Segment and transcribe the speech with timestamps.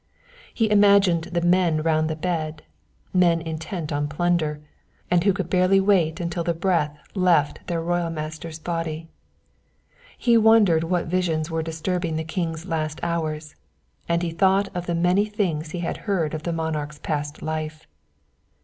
[0.51, 2.63] He imagined the men round the bed,
[3.13, 4.59] men intent on plunder,
[5.11, 9.09] and who could barely wait until the breath left their royal master's body.
[10.17, 13.53] He wondered what visions were disturbing the king's last hours,
[14.09, 17.85] and he thought of the many things he had heard of the monarch's past life.